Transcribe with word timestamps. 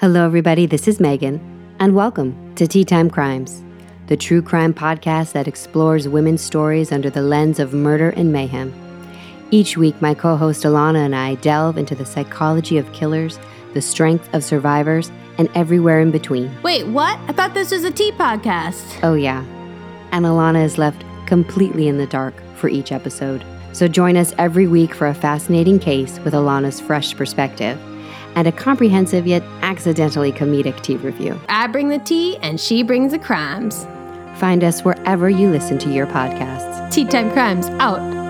Hello, 0.00 0.24
everybody. 0.24 0.64
This 0.64 0.88
is 0.88 0.98
Megan, 0.98 1.38
and 1.78 1.94
welcome 1.94 2.54
to 2.54 2.66
Tea 2.66 2.86
Time 2.86 3.10
Crimes, 3.10 3.62
the 4.06 4.16
true 4.16 4.40
crime 4.40 4.72
podcast 4.72 5.32
that 5.32 5.46
explores 5.46 6.08
women's 6.08 6.40
stories 6.40 6.90
under 6.90 7.10
the 7.10 7.20
lens 7.20 7.58
of 7.58 7.74
murder 7.74 8.08
and 8.16 8.32
mayhem. 8.32 8.72
Each 9.50 9.76
week, 9.76 10.00
my 10.00 10.14
co 10.14 10.36
host 10.38 10.62
Alana 10.62 11.04
and 11.04 11.14
I 11.14 11.34
delve 11.34 11.76
into 11.76 11.94
the 11.94 12.06
psychology 12.06 12.78
of 12.78 12.90
killers, 12.94 13.38
the 13.74 13.82
strength 13.82 14.32
of 14.32 14.42
survivors, 14.42 15.12
and 15.36 15.50
everywhere 15.54 16.00
in 16.00 16.10
between. 16.10 16.50
Wait, 16.62 16.86
what? 16.86 17.18
I 17.28 17.32
thought 17.32 17.52
this 17.52 17.70
was 17.70 17.84
a 17.84 17.90
tea 17.90 18.12
podcast. 18.12 19.00
Oh, 19.02 19.12
yeah. 19.12 19.44
And 20.12 20.24
Alana 20.24 20.64
is 20.64 20.78
left 20.78 21.04
completely 21.26 21.88
in 21.88 21.98
the 21.98 22.06
dark 22.06 22.32
for 22.54 22.70
each 22.70 22.90
episode. 22.90 23.44
So 23.74 23.86
join 23.86 24.16
us 24.16 24.32
every 24.38 24.66
week 24.66 24.94
for 24.94 25.08
a 25.08 25.14
fascinating 25.14 25.78
case 25.78 26.18
with 26.20 26.32
Alana's 26.32 26.80
fresh 26.80 27.14
perspective 27.14 27.78
and 28.34 28.48
a 28.48 28.52
comprehensive 28.52 29.26
yet 29.26 29.42
accidentally 29.62 30.32
comedic 30.32 30.80
tea 30.82 30.96
review. 30.96 31.40
I 31.48 31.66
bring 31.66 31.88
the 31.88 31.98
tea 31.98 32.36
and 32.38 32.60
she 32.60 32.82
brings 32.82 33.12
the 33.12 33.18
crimes. 33.18 33.86
Find 34.36 34.64
us 34.64 34.82
wherever 34.82 35.28
you 35.28 35.50
listen 35.50 35.78
to 35.78 35.92
your 35.92 36.06
podcasts. 36.06 36.92
Tea 36.92 37.04
Time 37.04 37.30
Crimes 37.32 37.66
out. 37.80 38.20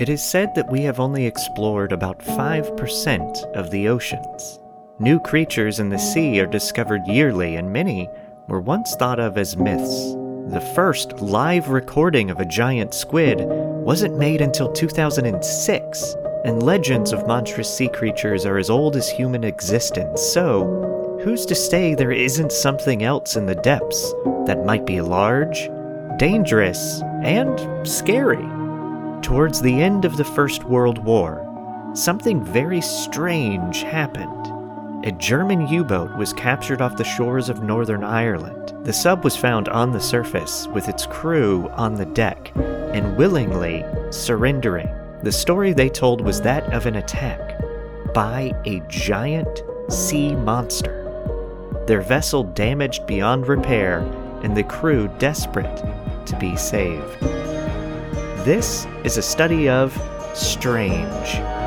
It 0.00 0.08
is 0.08 0.22
said 0.22 0.54
that 0.54 0.70
we 0.70 0.82
have 0.82 1.00
only 1.00 1.26
explored 1.26 1.90
about 1.90 2.20
5% 2.20 3.52
of 3.54 3.70
the 3.72 3.88
oceans. 3.88 4.60
New 5.00 5.18
creatures 5.18 5.80
in 5.80 5.88
the 5.88 5.98
sea 5.98 6.40
are 6.40 6.46
discovered 6.46 7.06
yearly, 7.08 7.56
and 7.56 7.72
many 7.72 8.08
were 8.48 8.60
once 8.60 8.94
thought 8.94 9.18
of 9.18 9.36
as 9.36 9.56
myths. 9.56 10.12
The 10.52 10.72
first 10.74 11.14
live 11.20 11.68
recording 11.68 12.30
of 12.30 12.38
a 12.38 12.44
giant 12.44 12.94
squid 12.94 13.40
wasn't 13.88 14.18
made 14.18 14.42
until 14.42 14.70
2006, 14.70 16.16
and 16.44 16.62
legends 16.62 17.10
of 17.10 17.26
monstrous 17.26 17.74
sea 17.74 17.88
creatures 17.88 18.44
are 18.44 18.58
as 18.58 18.68
old 18.68 18.94
as 18.96 19.08
human 19.08 19.44
existence, 19.44 20.20
so 20.20 21.18
who's 21.24 21.46
to 21.46 21.54
say 21.54 21.94
there 21.94 22.12
isn't 22.12 22.52
something 22.52 23.02
else 23.02 23.34
in 23.34 23.46
the 23.46 23.54
depths 23.54 24.12
that 24.44 24.66
might 24.66 24.84
be 24.84 25.00
large, 25.00 25.70
dangerous, 26.18 27.00
and 27.24 27.88
scary? 27.88 28.46
Towards 29.22 29.62
the 29.62 29.80
end 29.80 30.04
of 30.04 30.18
the 30.18 30.24
First 30.36 30.64
World 30.64 30.98
War, 30.98 31.42
something 31.94 32.44
very 32.44 32.82
strange 32.82 33.84
happened. 33.84 34.47
A 35.08 35.12
German 35.12 35.66
U 35.68 35.84
boat 35.84 36.14
was 36.18 36.34
captured 36.34 36.82
off 36.82 36.98
the 36.98 37.02
shores 37.02 37.48
of 37.48 37.62
Northern 37.62 38.04
Ireland. 38.04 38.74
The 38.84 38.92
sub 38.92 39.24
was 39.24 39.34
found 39.34 39.66
on 39.70 39.90
the 39.90 40.00
surface 40.00 40.66
with 40.66 40.86
its 40.86 41.06
crew 41.06 41.66
on 41.70 41.94
the 41.94 42.04
deck 42.04 42.52
and 42.54 43.16
willingly 43.16 43.86
surrendering. 44.10 44.86
The 45.22 45.32
story 45.32 45.72
they 45.72 45.88
told 45.88 46.20
was 46.20 46.42
that 46.42 46.70
of 46.74 46.84
an 46.84 46.96
attack 46.96 47.58
by 48.12 48.52
a 48.66 48.80
giant 48.80 49.62
sea 49.88 50.34
monster. 50.34 51.06
Their 51.86 52.02
vessel 52.02 52.44
damaged 52.44 53.06
beyond 53.06 53.48
repair 53.48 54.00
and 54.42 54.54
the 54.54 54.64
crew 54.64 55.08
desperate 55.18 55.82
to 56.26 56.36
be 56.36 56.54
saved. 56.54 57.18
This 58.44 58.86
is 59.04 59.16
a 59.16 59.22
study 59.22 59.70
of 59.70 59.98
strange. 60.34 61.57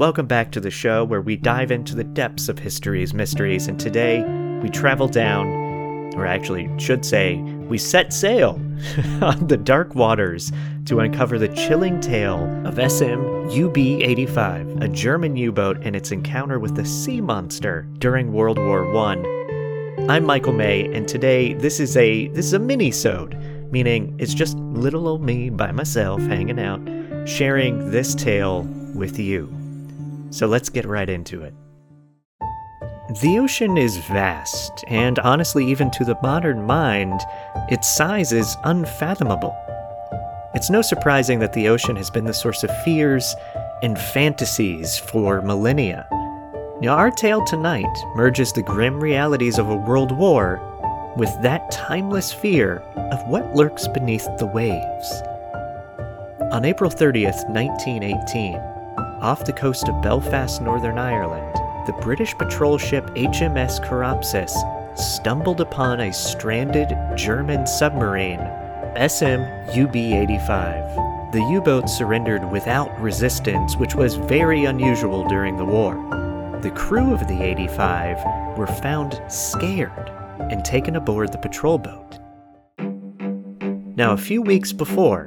Welcome 0.00 0.24
back 0.24 0.50
to 0.52 0.60
the 0.60 0.70
show 0.70 1.04
where 1.04 1.20
we 1.20 1.36
dive 1.36 1.70
into 1.70 1.94
the 1.94 2.04
depths 2.04 2.48
of 2.48 2.58
history's 2.58 3.12
mysteries, 3.12 3.68
and 3.68 3.78
today 3.78 4.24
we 4.62 4.70
travel 4.70 5.08
down, 5.08 5.46
or 6.16 6.24
actually, 6.24 6.70
should 6.78 7.04
say, 7.04 7.36
we 7.68 7.76
set 7.76 8.10
sail 8.10 8.52
on 9.20 9.46
the 9.46 9.58
dark 9.62 9.94
waters 9.94 10.52
to 10.86 11.00
uncover 11.00 11.38
the 11.38 11.48
chilling 11.48 12.00
tale 12.00 12.46
of 12.66 12.76
SM 12.76 13.50
UB 13.50 13.76
85, 13.76 14.80
a 14.80 14.88
German 14.88 15.36
U 15.36 15.52
boat 15.52 15.76
and 15.82 15.94
its 15.94 16.12
encounter 16.12 16.58
with 16.58 16.76
the 16.76 16.86
sea 16.86 17.20
monster 17.20 17.86
during 17.98 18.32
World 18.32 18.56
War 18.56 18.90
I. 18.96 19.16
I'm 20.08 20.24
Michael 20.24 20.54
May, 20.54 20.90
and 20.94 21.06
today 21.06 21.52
this 21.52 21.78
is 21.78 21.94
a 21.98 22.28
this 22.28 22.46
is 22.46 22.54
a 22.54 22.58
mini-sode, 22.58 23.36
meaning 23.70 24.16
it's 24.18 24.32
just 24.32 24.56
little 24.60 25.06
old 25.06 25.22
me 25.22 25.50
by 25.50 25.72
myself 25.72 26.22
hanging 26.22 26.58
out, 26.58 26.80
sharing 27.28 27.90
this 27.90 28.14
tale 28.14 28.62
with 28.94 29.18
you. 29.18 29.59
So 30.30 30.46
let's 30.46 30.68
get 30.68 30.84
right 30.86 31.08
into 31.08 31.42
it. 31.42 31.54
The 33.22 33.40
ocean 33.40 33.76
is 33.76 33.96
vast, 33.96 34.84
and 34.86 35.18
honestly, 35.18 35.66
even 35.66 35.90
to 35.90 36.04
the 36.04 36.16
modern 36.22 36.64
mind, 36.64 37.20
its 37.68 37.88
size 37.88 38.32
is 38.32 38.56
unfathomable. 38.62 39.56
It's 40.54 40.70
no 40.70 40.80
surprising 40.80 41.40
that 41.40 41.52
the 41.52 41.68
ocean 41.68 41.96
has 41.96 42.08
been 42.08 42.24
the 42.24 42.32
source 42.32 42.62
of 42.62 42.84
fears 42.84 43.34
and 43.82 43.98
fantasies 43.98 44.96
for 44.96 45.42
millennia. 45.42 46.06
Now, 46.80 46.96
our 46.96 47.10
tale 47.10 47.44
tonight 47.44 47.92
merges 48.14 48.52
the 48.52 48.62
grim 48.62 49.00
realities 49.00 49.58
of 49.58 49.68
a 49.68 49.76
world 49.76 50.12
war 50.12 50.60
with 51.16 51.30
that 51.42 51.72
timeless 51.72 52.32
fear 52.32 52.78
of 52.96 53.26
what 53.28 53.56
lurks 53.56 53.88
beneath 53.88 54.28
the 54.38 54.46
waves. 54.46 55.22
On 56.52 56.64
April 56.64 56.90
30th, 56.90 57.48
1918, 57.50 58.69
off 59.20 59.44
the 59.44 59.52
coast 59.52 59.88
of 59.88 60.02
Belfast, 60.02 60.60
Northern 60.62 60.98
Ireland, 60.98 61.54
the 61.86 61.92
British 62.00 62.34
patrol 62.34 62.78
ship 62.78 63.04
HMS 63.10 63.84
Coreopsis 63.84 64.52
stumbled 64.98 65.60
upon 65.60 66.00
a 66.00 66.12
stranded 66.12 66.96
German 67.16 67.66
submarine, 67.66 68.40
SM 68.96 69.42
UB 69.78 69.94
85. 69.94 71.32
The 71.32 71.46
U 71.52 71.60
boat 71.60 71.88
surrendered 71.88 72.50
without 72.50 72.98
resistance, 73.00 73.76
which 73.76 73.94
was 73.94 74.16
very 74.16 74.64
unusual 74.64 75.28
during 75.28 75.56
the 75.56 75.64
war. 75.64 75.94
The 76.62 76.72
crew 76.72 77.14
of 77.14 77.26
the 77.28 77.42
85 77.42 78.58
were 78.58 78.66
found 78.66 79.22
scared 79.28 80.10
and 80.50 80.64
taken 80.64 80.96
aboard 80.96 81.32
the 81.32 81.38
patrol 81.38 81.78
boat. 81.78 82.18
Now, 83.96 84.12
a 84.12 84.16
few 84.16 84.42
weeks 84.42 84.72
before, 84.72 85.26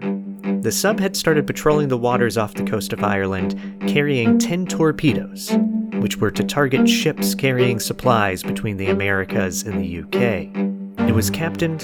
the 0.63 0.71
sub 0.71 0.97
had 0.97 1.13
started 1.13 1.45
patrolling 1.45 1.89
the 1.89 1.97
waters 1.97 2.37
off 2.37 2.53
the 2.53 2.63
coast 2.63 2.93
of 2.93 3.03
Ireland, 3.03 3.59
carrying 3.85 4.37
10 4.37 4.65
torpedoes, 4.65 5.51
which 5.95 6.15
were 6.17 6.31
to 6.31 6.43
target 6.43 6.87
ships 6.87 7.35
carrying 7.35 7.81
supplies 7.81 8.41
between 8.41 8.77
the 8.77 8.87
Americas 8.87 9.63
and 9.63 9.81
the 9.81 9.99
UK. 9.99 11.09
It 11.09 11.13
was 11.13 11.29
captained 11.29 11.81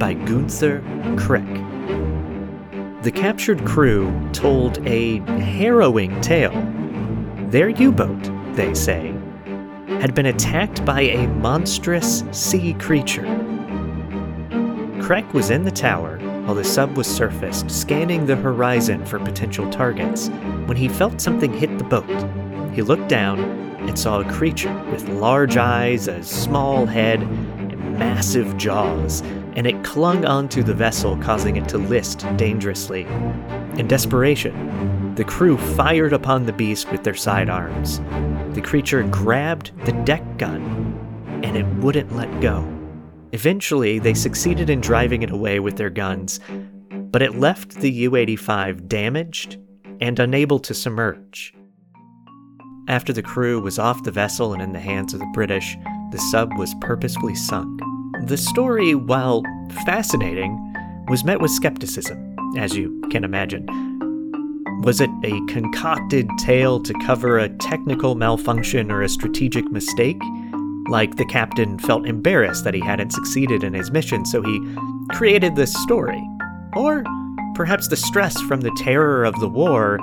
by 0.00 0.14
Gunther 0.14 0.80
Krech. 1.14 3.02
The 3.04 3.12
captured 3.12 3.64
crew 3.64 4.12
told 4.32 4.84
a 4.84 5.18
harrowing 5.40 6.20
tale. 6.20 6.50
Their 7.50 7.68
U 7.68 7.92
boat, 7.92 8.30
they 8.56 8.74
say, 8.74 9.14
had 10.00 10.12
been 10.16 10.26
attacked 10.26 10.84
by 10.84 11.02
a 11.02 11.28
monstrous 11.28 12.24
sea 12.32 12.74
creature. 12.74 13.22
Krech 14.98 15.32
was 15.32 15.50
in 15.50 15.62
the 15.62 15.70
tower 15.70 16.18
while 16.48 16.54
the 16.54 16.64
sub 16.64 16.96
was 16.96 17.06
surfaced, 17.06 17.70
scanning 17.70 18.24
the 18.24 18.34
horizon 18.34 19.04
for 19.04 19.18
potential 19.18 19.68
targets, 19.68 20.28
when 20.64 20.78
he 20.78 20.88
felt 20.88 21.20
something 21.20 21.52
hit 21.52 21.76
the 21.76 21.84
boat. 21.84 22.08
He 22.72 22.80
looked 22.80 23.06
down 23.06 23.38
and 23.80 23.98
saw 23.98 24.20
a 24.20 24.32
creature 24.32 24.72
with 24.90 25.06
large 25.10 25.58
eyes, 25.58 26.08
a 26.08 26.22
small 26.22 26.86
head, 26.86 27.20
and 27.20 27.98
massive 27.98 28.56
jaws, 28.56 29.20
and 29.56 29.66
it 29.66 29.84
clung 29.84 30.24
onto 30.24 30.62
the 30.62 30.72
vessel, 30.72 31.18
causing 31.18 31.56
it 31.56 31.68
to 31.68 31.76
list 31.76 32.24
dangerously. 32.38 33.02
In 33.76 33.86
desperation, 33.86 35.14
the 35.16 35.24
crew 35.24 35.58
fired 35.58 36.14
upon 36.14 36.46
the 36.46 36.54
beast 36.54 36.90
with 36.90 37.04
their 37.04 37.14
sidearms. 37.14 38.00
The 38.54 38.62
creature 38.62 39.02
grabbed 39.02 39.78
the 39.84 39.92
deck 39.92 40.22
gun, 40.38 40.62
and 41.44 41.58
it 41.58 41.66
wouldn't 41.84 42.16
let 42.16 42.40
go. 42.40 42.77
Eventually, 43.32 43.98
they 43.98 44.14
succeeded 44.14 44.70
in 44.70 44.80
driving 44.80 45.22
it 45.22 45.30
away 45.30 45.60
with 45.60 45.76
their 45.76 45.90
guns, 45.90 46.40
but 46.90 47.22
it 47.22 47.38
left 47.38 47.76
the 47.76 47.90
U 47.90 48.16
85 48.16 48.88
damaged 48.88 49.58
and 50.00 50.18
unable 50.18 50.58
to 50.60 50.74
submerge. 50.74 51.52
After 52.88 53.12
the 53.12 53.22
crew 53.22 53.60
was 53.60 53.78
off 53.78 54.02
the 54.04 54.10
vessel 54.10 54.54
and 54.54 54.62
in 54.62 54.72
the 54.72 54.80
hands 54.80 55.12
of 55.12 55.20
the 55.20 55.30
British, 55.34 55.76
the 56.10 56.18
sub 56.30 56.56
was 56.56 56.74
purposefully 56.80 57.34
sunk. 57.34 57.82
The 58.24 58.38
story, 58.38 58.94
while 58.94 59.42
fascinating, 59.84 60.56
was 61.08 61.22
met 61.22 61.40
with 61.40 61.50
skepticism, 61.50 62.34
as 62.56 62.76
you 62.76 63.02
can 63.10 63.24
imagine. 63.24 63.66
Was 64.82 65.02
it 65.02 65.10
a 65.22 65.38
concocted 65.48 66.30
tale 66.38 66.80
to 66.80 66.94
cover 67.04 67.38
a 67.38 67.50
technical 67.50 68.14
malfunction 68.14 68.90
or 68.90 69.02
a 69.02 69.08
strategic 69.08 69.70
mistake? 69.70 70.20
Like 70.88 71.16
the 71.16 71.26
captain 71.26 71.78
felt 71.78 72.06
embarrassed 72.06 72.64
that 72.64 72.74
he 72.74 72.80
hadn't 72.80 73.12
succeeded 73.12 73.62
in 73.62 73.74
his 73.74 73.90
mission, 73.90 74.24
so 74.24 74.42
he 74.42 74.60
created 75.10 75.54
this 75.54 75.72
story. 75.82 76.22
Or 76.74 77.04
perhaps 77.54 77.88
the 77.88 77.96
stress 77.96 78.40
from 78.42 78.62
the 78.62 78.70
terror 78.78 79.24
of 79.24 79.38
the 79.40 79.48
war 79.48 79.98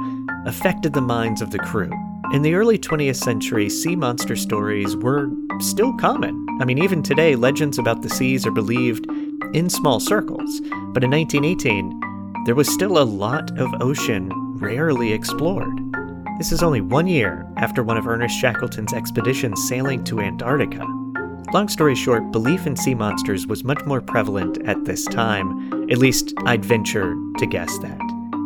affected 0.45 0.93
the 0.93 1.01
minds 1.01 1.41
of 1.41 1.51
the 1.51 1.59
crew. 1.59 1.89
in 2.33 2.41
the 2.41 2.55
early 2.55 2.77
20th 2.77 3.15
century, 3.15 3.69
sea 3.69 3.95
monster 3.95 4.35
stories 4.35 4.95
were 4.97 5.29
still 5.59 5.93
common. 5.97 6.45
I 6.59 6.65
mean, 6.65 6.77
even 6.79 7.01
today, 7.03 7.35
legends 7.35 7.77
about 7.77 8.01
the 8.01 8.09
seas 8.09 8.45
are 8.45 8.51
believed 8.51 9.07
in 9.53 9.69
small 9.69 9.99
circles. 9.99 10.59
But 10.93 11.03
in 11.03 11.11
1918, 11.11 12.01
there 12.45 12.55
was 12.55 12.67
still 12.67 12.97
a 12.97 13.03
lot 13.03 13.57
of 13.57 13.81
ocean 13.81 14.31
rarely 14.57 15.13
explored. 15.13 15.79
This 16.37 16.51
is 16.51 16.61
only 16.61 16.81
one 16.81 17.07
year 17.07 17.47
after 17.55 17.81
one 17.81 17.95
of 17.95 18.09
Ernest 18.09 18.37
Shackleton's 18.37 18.91
expeditions 18.91 19.69
sailing 19.69 20.03
to 20.03 20.19
Antarctica. 20.19 20.85
Long 21.53 21.69
story 21.69 21.95
short, 21.95 22.29
belief 22.33 22.67
in 22.67 22.75
sea 22.75 22.93
monsters 22.93 23.47
was 23.47 23.63
much 23.63 23.79
more 23.85 24.01
prevalent 24.01 24.57
at 24.67 24.83
this 24.83 25.05
time. 25.05 25.89
At 25.89 25.97
least, 25.97 26.33
I'd 26.45 26.65
venture 26.65 27.15
to 27.37 27.45
guess 27.45 27.77
that. 27.77 27.97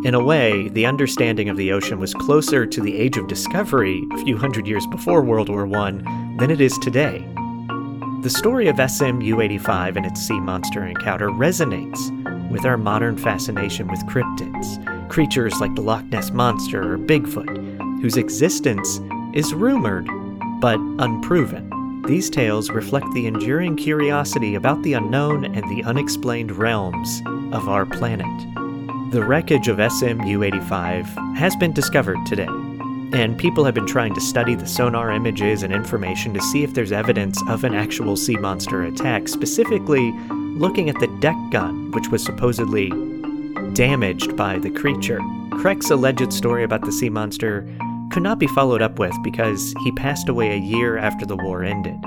In 0.06 0.14
a 0.14 0.24
way, 0.24 0.70
the 0.70 0.86
understanding 0.86 1.50
of 1.50 1.58
the 1.58 1.72
ocean 1.72 1.98
was 1.98 2.14
closer 2.14 2.68
to 2.68 2.80
the 2.80 2.96
age 2.96 3.18
of 3.18 3.28
discovery 3.28 4.04
a 4.14 4.24
few 4.24 4.38
hundred 4.38 4.68
years 4.68 4.86
before 4.86 5.24
World 5.24 5.50
War 5.50 5.66
I 5.76 5.92
than 6.38 6.52
it 6.52 6.62
is 6.62 6.78
today. 6.78 7.28
The 8.22 8.30
story 8.30 8.68
of 8.68 8.80
SMU 8.88 9.42
85 9.42 9.98
and 9.98 10.06
its 10.06 10.22
sea 10.22 10.40
monster 10.40 10.86
encounter 10.86 11.30
resonates 11.30 11.98
with 12.52 12.66
our 12.66 12.78
modern 12.78 13.18
fascination 13.18 13.88
with 13.88 14.06
cryptids, 14.06 15.10
creatures 15.10 15.60
like 15.60 15.74
the 15.74 15.82
Loch 15.82 16.06
Ness 16.06 16.30
Monster 16.32 16.94
or 16.94 16.98
Bigfoot, 17.00 17.69
whose 18.02 18.18
existence 18.18 19.00
is 19.34 19.54
rumored 19.54 20.08
but 20.60 20.80
unproven. 21.00 21.70
These 22.06 22.30
tales 22.30 22.70
reflect 22.70 23.06
the 23.14 23.28
enduring 23.28 23.76
curiosity 23.76 24.56
about 24.56 24.82
the 24.84 24.94
unknown 24.94 25.46
and 25.46 25.70
the 25.70 25.84
unexplained 25.84 26.52
realms 26.52 27.22
of 27.54 27.70
our 27.70 27.86
planet. 27.86 28.28
The 29.12 29.24
wreckage 29.24 29.68
of 29.68 29.80
SMU 29.92 30.44
85 30.44 31.06
has 31.36 31.56
been 31.56 31.74
discovered 31.74 32.18
today, 32.26 32.48
and 33.12 33.38
people 33.38 33.66
have 33.66 33.74
been 33.74 33.88
trying 33.88 34.14
to 34.14 34.22
study 34.22 34.56
the 34.56 34.68
sonar 34.68 35.12
images 35.12 35.64
and 35.64 35.74
information 35.74 36.34
to 36.34 36.42
see 36.42 36.64
if 36.64 36.74
there's 36.74 36.92
evidence 36.92 37.42
of 37.48 37.64
an 37.64 37.74
actual 37.74 38.16
sea 38.16 38.38
monster 38.38 38.84
attack, 38.84 39.28
specifically 39.28 40.12
looking 40.30 40.90
at 40.90 41.00
the 41.00 41.08
deck 41.20 41.38
gun, 41.52 41.92
which 41.92 42.08
was 42.10 42.24
supposedly 42.24 42.90
damaged 43.74 44.36
by 44.36 44.58
the 44.60 44.72
creature. 44.72 45.20
Krech's 45.52 45.92
alleged 45.92 46.32
story 46.32 46.64
about 46.64 46.82
the 46.82 46.92
sea 46.92 47.10
monster 47.10 47.68
could 48.12 48.24
not 48.24 48.40
be 48.40 48.48
followed 48.48 48.82
up 48.82 49.00
with 49.00 49.14
because 49.24 49.74
he 49.84 49.92
passed 49.94 50.30
away 50.30 50.52
a 50.52 50.60
year 50.60 50.98
after 50.98 51.26
the 51.26 51.38
war 51.38 51.64
ended. 51.64 51.98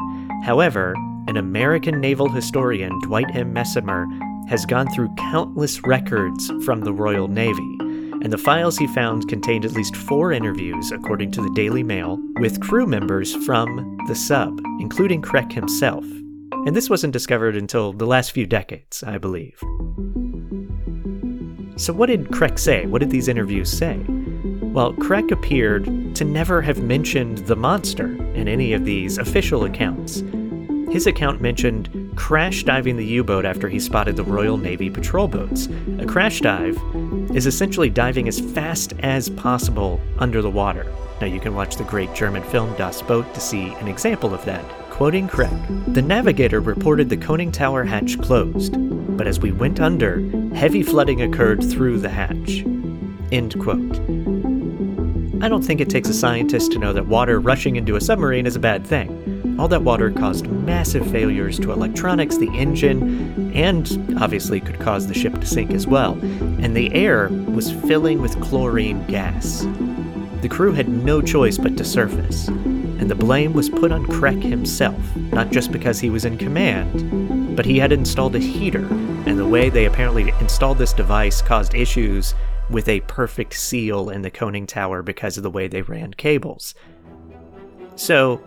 However, 0.45 0.95
an 1.29 1.37
American 1.37 2.01
naval 2.01 2.29
historian, 2.29 2.99
Dwight 3.03 3.35
M. 3.35 3.55
Messimer, 3.55 4.07
has 4.49 4.67
gone 4.67 4.89
through 4.91 5.15
countless 5.17 5.83
records 5.85 6.51
from 6.65 6.81
the 6.81 6.93
Royal 6.93 7.29
Navy, 7.29 7.77
and 7.81 8.33
the 8.33 8.39
files 8.39 8.77
he 8.77 8.87
found 8.89 9.29
contained 9.29 9.65
at 9.65 9.73
least 9.73 9.97
four 9.97 10.33
interviews, 10.33 10.91
according 10.91 11.31
to 11.33 11.43
the 11.43 11.53
Daily 11.55 11.83
Mail, 11.83 12.19
with 12.41 12.61
crew 12.61 12.87
members 12.87 13.35
from 13.47 13.97
the 14.09 14.15
sub, 14.15 14.61
including 14.81 15.23
Krech 15.23 15.53
himself. 15.53 16.05
And 16.67 16.77
this 16.77 16.91
wasn't 16.91 17.13
discovered 17.13 17.57
until 17.57 17.93
the 17.93 18.07
last 18.07 18.33
few 18.33 18.47
decades, 18.47 19.03
I 19.03 19.19
believe. 19.19 19.59
So, 21.77 21.93
what 21.93 22.07
did 22.07 22.29
Krech 22.29 22.59
say? 22.59 22.87
What 22.87 23.01
did 23.01 23.11
these 23.11 23.29
interviews 23.29 23.71
say? 23.71 24.05
Well, 24.73 24.95
Krech 24.95 25.31
appeared 25.31 26.17
to 26.17 26.25
never 26.25 26.63
have 26.63 26.83
mentioned 26.83 27.39
the 27.39 27.57
monster 27.57 28.07
in 28.33 28.49
any 28.49 28.73
of 28.73 28.87
these 28.87 29.19
official 29.19 29.65
accounts. 29.65 30.23
His 30.91 31.07
account 31.07 31.43
mentioned 31.43 32.11
crash 32.17 32.65
diving 32.65 32.97
the 32.97 33.05
U 33.05 33.23
boat 33.23 33.45
after 33.45 33.69
he 33.69 33.79
spotted 33.79 34.17
the 34.17 34.25
Royal 34.25 34.57
Navy 34.57 34.89
patrol 34.89 35.29
boats. 35.29 35.69
A 35.99 36.07
crash 36.07 36.41
dive 36.41 36.81
is 37.35 37.47
essentially 37.47 37.91
diving 37.91 38.29
as 38.29 38.41
fast 38.41 38.95
as 39.01 39.29
possible 39.29 40.01
under 40.17 40.41
the 40.41 40.51
water. 40.51 40.91
Now, 41.21 41.27
you 41.27 41.39
can 41.39 41.55
watch 41.55 41.77
the 41.77 41.85
great 41.85 42.15
German 42.15 42.43
film 42.43 42.75
Das 42.79 43.03
Boot 43.03 43.27
to 43.35 43.41
see 43.41 43.75
an 43.75 43.89
example 43.89 44.33
of 44.33 44.43
that. 44.47 44.65
Quoting 44.89 45.29
Krech, 45.29 45.93
the 45.93 46.01
navigator 46.01 46.61
reported 46.61 47.11
the 47.11 47.19
conning 47.19 47.53
tower 47.53 47.85
hatch 47.85 48.19
closed, 48.23 48.75
but 49.19 49.27
as 49.27 49.39
we 49.39 49.53
went 49.53 49.81
under, 49.81 50.21
heavy 50.55 50.83
flooding 50.83 51.21
occurred 51.21 51.63
through 51.63 51.99
the 51.99 52.09
hatch. 52.09 52.65
End 53.31 53.59
quote. 53.61 54.22
I 55.43 55.49
don't 55.49 55.63
think 55.63 55.81
it 55.81 55.91
takes 55.91 56.09
a 56.09 56.15
scientist 56.15 56.71
to 56.71 56.79
know 56.79 56.93
that 56.93 57.09
water 57.09 57.41
rushing 57.41 57.75
into 57.75 57.97
a 57.97 58.01
submarine 58.01 58.47
is 58.47 58.55
a 58.55 58.61
bad 58.61 58.87
thing. 58.87 59.57
All 59.59 59.67
that 59.67 59.83
water 59.83 60.13
caused 60.13 60.47
massive 60.47 61.05
failures 61.11 61.59
to 61.59 61.73
electronics, 61.73 62.37
the 62.37 62.49
engine, 62.57 63.53
and 63.53 64.17
obviously 64.21 64.61
could 64.61 64.79
cause 64.79 65.09
the 65.09 65.15
ship 65.15 65.35
to 65.35 65.45
sink 65.45 65.73
as 65.73 65.85
well. 65.85 66.13
And 66.63 66.77
the 66.77 66.95
air 66.95 67.27
was 67.29 67.73
filling 67.73 68.23
with 68.23 68.41
chlorine 68.41 69.05
gas. 69.09 69.67
The 70.43 70.49
crew 70.49 70.75
had 70.75 70.89
no 70.89 71.21
choice 71.21 71.59
but 71.59 71.77
to 71.77 71.85
surface, 71.85 72.47
and 72.47 73.11
the 73.11 73.17
blame 73.17 73.53
was 73.53 73.69
put 73.69 73.91
on 73.91 74.07
Krech 74.07 74.41
himself, 74.41 75.17
not 75.17 75.51
just 75.51 75.73
because 75.73 75.99
he 75.99 76.09
was 76.09 76.25
in 76.25 76.39
command, 76.39 77.57
but 77.57 77.67
he 77.67 77.81
had 77.81 77.91
installed 77.91 78.37
a 78.37 78.39
heater, 78.39 78.87
and 79.27 79.41
the 79.41 79.49
way 79.49 79.71
they 79.71 79.87
apparently 79.87 80.33
installed 80.39 80.79
this 80.79 80.93
device 80.93 81.43
caused 81.43 81.75
issues 81.75 82.33
with 82.73 82.89
a 82.89 83.01
perfect 83.03 83.55
seal 83.55 84.11
in 84.11 84.23
the 84.23 84.31
conning 84.31 84.67
tower 84.67 85.03
because 85.03 85.37
of 85.37 85.43
the 85.43 85.51
way 85.51 85.69
they 85.69 85.83
ran 85.83 86.15
cables. 86.15 86.75
So, 87.97 88.43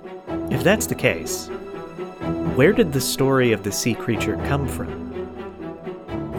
if 0.50 0.64
that's 0.64 0.88
the 0.88 0.96
case, 0.96 1.48
where 2.56 2.74
did 2.74 2.92
the 2.92 3.02
story 3.02 3.52
of 3.52 3.64
the 3.64 3.72
sea 3.72 3.94
creature 3.94 4.38
come 4.48 4.68
from? 4.68 5.06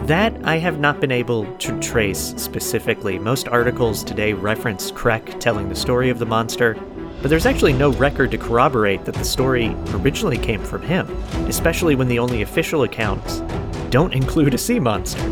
That 0.05 0.35
I 0.45 0.57
have 0.57 0.79
not 0.79 0.99
been 0.99 1.11
able 1.11 1.45
to 1.57 1.79
trace 1.79 2.33
specifically. 2.37 3.19
Most 3.19 3.47
articles 3.47 4.03
today 4.03 4.33
reference 4.33 4.91
Krech 4.91 5.39
telling 5.39 5.69
the 5.69 5.75
story 5.75 6.09
of 6.09 6.19
the 6.19 6.25
monster, 6.25 6.75
but 7.21 7.29
there's 7.29 7.45
actually 7.45 7.73
no 7.73 7.91
record 7.93 8.31
to 8.31 8.37
corroborate 8.37 9.05
that 9.05 9.15
the 9.15 9.25
story 9.25 9.75
originally 9.91 10.37
came 10.37 10.63
from 10.63 10.81
him, 10.81 11.07
especially 11.47 11.95
when 11.95 12.07
the 12.07 12.19
only 12.19 12.41
official 12.41 12.83
accounts 12.83 13.39
don't 13.89 14.13
include 14.13 14.53
a 14.53 14.57
sea 14.57 14.79
monster. 14.79 15.23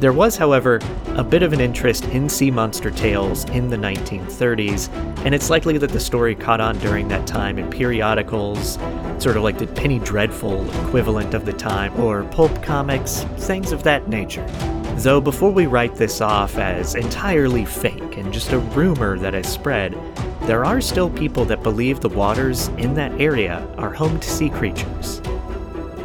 There 0.00 0.14
was, 0.14 0.34
however, 0.34 0.80
a 1.08 1.22
bit 1.22 1.42
of 1.42 1.52
an 1.52 1.60
interest 1.60 2.06
in 2.06 2.26
sea 2.26 2.50
monster 2.50 2.90
tales 2.90 3.44
in 3.50 3.68
the 3.68 3.76
1930s, 3.76 4.88
and 5.26 5.34
it's 5.34 5.50
likely 5.50 5.76
that 5.76 5.90
the 5.90 6.00
story 6.00 6.34
caught 6.34 6.58
on 6.58 6.78
during 6.78 7.06
that 7.08 7.26
time 7.26 7.58
in 7.58 7.68
periodicals, 7.68 8.78
sort 9.18 9.36
of 9.36 9.42
like 9.42 9.58
the 9.58 9.66
Penny 9.66 9.98
Dreadful 9.98 10.66
equivalent 10.86 11.34
of 11.34 11.44
the 11.44 11.52
time, 11.52 11.94
or 12.00 12.24
pulp 12.24 12.62
comics, 12.62 13.24
things 13.36 13.72
of 13.72 13.82
that 13.82 14.08
nature. 14.08 14.46
Though 14.96 15.20
before 15.20 15.52
we 15.52 15.66
write 15.66 15.96
this 15.96 16.22
off 16.22 16.56
as 16.56 16.94
entirely 16.94 17.66
fake 17.66 18.16
and 18.16 18.32
just 18.32 18.52
a 18.52 18.58
rumor 18.58 19.18
that 19.18 19.34
has 19.34 19.52
spread, 19.52 19.94
there 20.44 20.64
are 20.64 20.80
still 20.80 21.10
people 21.10 21.44
that 21.44 21.62
believe 21.62 22.00
the 22.00 22.08
waters 22.08 22.68
in 22.78 22.94
that 22.94 23.20
area 23.20 23.68
are 23.76 23.92
home 23.92 24.18
to 24.18 24.30
sea 24.30 24.48
creatures. 24.48 25.20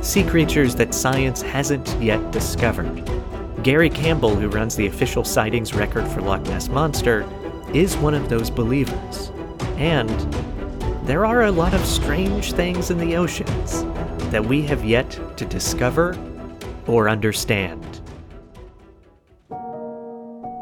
Sea 0.01 0.25
creatures 0.25 0.75
that 0.75 0.93
science 0.93 1.41
hasn't 1.41 1.87
yet 2.01 2.31
discovered. 2.31 3.09
Gary 3.65 3.89
Campbell, 3.89 4.35
who 4.35 4.47
runs 4.47 4.75
the 4.75 4.85
official 4.85 5.23
sightings 5.23 5.73
record 5.73 6.07
for 6.09 6.21
Loch 6.21 6.43
Ness 6.43 6.69
Monster, 6.69 7.27
is 7.73 7.97
one 7.97 8.13
of 8.13 8.29
those 8.29 8.51
believers. 8.51 9.31
And 9.77 10.07
there 11.07 11.25
are 11.25 11.41
a 11.41 11.51
lot 11.51 11.73
of 11.73 11.83
strange 11.83 12.51
things 12.51 12.91
in 12.91 12.99
the 12.99 13.15
oceans 13.15 13.83
that 14.29 14.45
we 14.45 14.61
have 14.67 14.85
yet 14.85 15.19
to 15.37 15.45
discover 15.45 16.15
or 16.85 17.09
understand. 17.09 17.83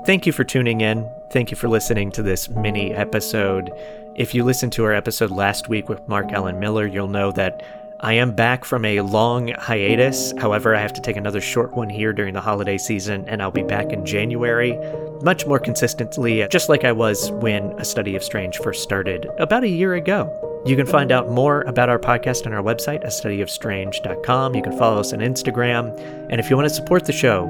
Thank 0.06 0.26
you 0.26 0.32
for 0.32 0.46
tuning 0.46 0.80
in. 0.80 1.06
Thank 1.34 1.52
you 1.52 1.58
for 1.58 1.68
listening 1.68 2.10
to 2.14 2.24
this 2.24 2.48
mini 2.48 2.94
episode. 2.94 3.70
If 4.16 4.34
you 4.34 4.46
listened 4.46 4.72
to 4.74 4.86
our 4.86 4.94
episode 4.94 5.30
last 5.30 5.68
week 5.68 5.90
with 5.90 6.00
Mark 6.08 6.32
Allen 6.32 6.58
Miller, 6.58 6.88
you'll 6.88 7.10
know 7.10 7.34
that 7.34 7.83
I 8.04 8.12
am 8.14 8.34
back 8.34 8.66
from 8.66 8.84
a 8.84 9.00
long 9.00 9.48
hiatus. 9.48 10.34
However, 10.38 10.76
I 10.76 10.82
have 10.82 10.92
to 10.92 11.00
take 11.00 11.16
another 11.16 11.40
short 11.40 11.74
one 11.74 11.88
here 11.88 12.12
during 12.12 12.34
the 12.34 12.42
holiday 12.42 12.78
season, 12.78 13.24
and 13.30 13.42
I'll 13.42 13.50
be 13.50 13.64
back 13.64 13.94
in 13.94 14.06
January, 14.06 14.78
much 15.22 15.46
more 15.46 15.58
consistently, 15.58 16.46
just 16.50 16.68
like 16.68 16.84
I 16.84 16.92
was 16.92 17.32
when 17.32 17.72
A 17.80 17.86
Study 17.86 18.18
of 18.18 18.24
Strange 18.24 18.58
first 18.58 18.84
started 18.84 19.28
about 19.40 19.64
a 19.64 19.70
year 19.70 19.94
ago. 19.94 20.62
You 20.66 20.76
can 20.76 20.86
find 20.86 21.14
out 21.14 21.32
more 21.32 21.62
about 21.62 21.88
our 21.88 21.98
podcast 21.98 22.46
on 22.46 22.52
our 22.52 22.62
website, 22.62 23.06
a. 23.06 24.54
You 24.54 24.62
can 24.64 24.78
follow 24.78 25.00
us 25.00 25.14
on 25.14 25.20
Instagram. 25.20 25.98
And 26.30 26.42
if 26.42 26.50
you 26.50 26.58
want 26.58 26.68
to 26.68 26.76
support 26.76 27.06
the 27.06 27.14
show, 27.14 27.50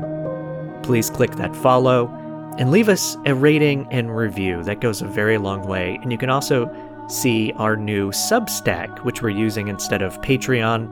please 0.83 1.09
click 1.09 1.31
that 1.37 1.55
follow 1.55 2.09
and 2.59 2.69
leave 2.69 2.89
us 2.89 3.17
a 3.25 3.33
rating 3.33 3.87
and 3.89 4.15
review. 4.15 4.61
That 4.61 4.81
goes 4.81 5.01
a 5.01 5.07
very 5.07 5.39
long 5.39 5.65
way. 5.67 5.97
And 6.03 6.11
you 6.11 6.19
can 6.19 6.29
also 6.29 6.71
see 7.07 7.51
our 7.53 7.75
new 7.75 8.11
Substack, 8.11 9.03
which 9.03 9.21
we're 9.21 9.29
using 9.29 9.67
instead 9.67 10.01
of 10.01 10.19
Patreon, 10.21 10.87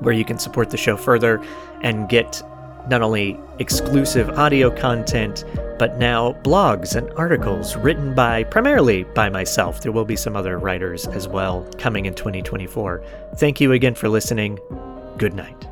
where 0.00 0.14
you 0.14 0.24
can 0.24 0.38
support 0.38 0.70
the 0.70 0.76
show 0.76 0.96
further 0.96 1.42
and 1.82 2.08
get 2.08 2.42
not 2.88 3.02
only 3.02 3.38
exclusive 3.58 4.30
audio 4.30 4.70
content, 4.70 5.44
but 5.78 5.98
now 5.98 6.32
blogs 6.42 6.96
and 6.96 7.10
articles 7.16 7.76
written 7.76 8.14
by 8.14 8.44
primarily 8.44 9.04
by 9.04 9.28
myself. 9.28 9.80
There 9.80 9.92
will 9.92 10.04
be 10.04 10.16
some 10.16 10.36
other 10.36 10.58
writers 10.58 11.06
as 11.08 11.28
well 11.28 11.68
coming 11.78 12.06
in 12.06 12.14
2024. 12.14 13.02
Thank 13.36 13.60
you 13.60 13.72
again 13.72 13.94
for 13.94 14.08
listening. 14.08 14.58
Good 15.18 15.34
night. 15.34 15.69